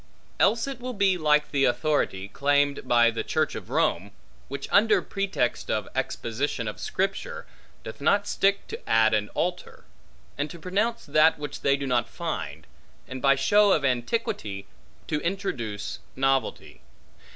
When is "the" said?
1.51-1.65, 3.11-3.23